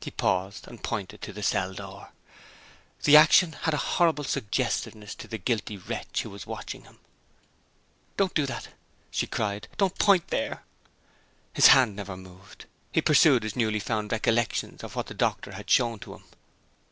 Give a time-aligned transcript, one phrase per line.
[0.00, 2.10] He paused, and pointed to the cell door.
[3.04, 6.98] The action had a horrible suggestiveness to the guilty wretch who was watching him.
[8.16, 8.70] "Don't do that!"
[9.12, 9.68] she cried.
[9.76, 10.64] "Don't point there!"
[11.52, 15.70] His hand never moved; he pursued his newly found recollections of what the doctor had
[15.70, 16.24] shown to him.